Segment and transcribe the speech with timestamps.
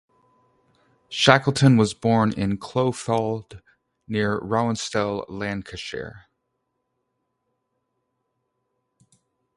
[1.09, 3.61] Shackleton was born in Cloughfold
[4.07, 6.25] near Rawtenstall, Lancashire.